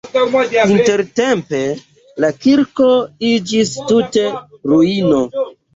Intertempe 0.75 1.61
la 2.25 2.33
kirko 2.47 2.91
iĝis 3.35 3.79
tute 3.93 4.29
ruino. 4.75 5.27